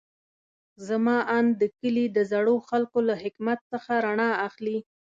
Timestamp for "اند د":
1.37-1.63